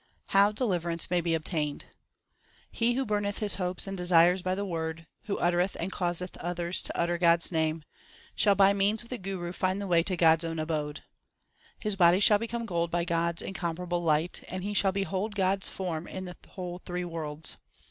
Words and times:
How 0.29 0.51
deliverance 0.51 1.11
may 1.11 1.21
be 1.21 1.35
obtained: 1.35 1.85
He 2.71 2.95
who 2.95 3.05
burneth 3.05 3.37
his 3.37 3.53
hopes 3.61 3.85
and 3.85 3.95
desires 3.95 4.41
by 4.41 4.55
the 4.55 4.65
Word, 4.65 5.05
Who 5.25 5.37
uttereth 5.37 5.77
and 5.79 5.91
causeth 5.91 6.35
others 6.37 6.81
to 6.81 6.99
utter 6.99 7.19
God 7.19 7.41
s 7.41 7.51
name, 7.51 7.83
Shall 8.35 8.55
by 8.55 8.73
means 8.73 9.03
of 9.03 9.09
the 9.09 9.19
Guru 9.19 9.51
find 9.51 9.79
the 9.79 9.85
way 9.85 10.01
to 10.01 10.17
God 10.17 10.43
s 10.43 10.43
own 10.43 10.57
abode. 10.57 11.03
His 11.77 11.95
body 11.95 12.19
shall 12.19 12.39
become 12.39 12.65
gold 12.65 12.89
by 12.89 13.05
God 13.05 13.43
s 13.43 13.45
incomparable 13.47 14.01
light, 14.01 14.43
And 14.47 14.63
he 14.63 14.73
shall 14.73 14.91
behold 14.91 15.35
God 15.35 15.61
s 15.61 15.69
form 15.69 16.07
in 16.07 16.25
the 16.25 16.35
whole 16.49 16.79
three 16.79 17.05
worlds. 17.05 17.57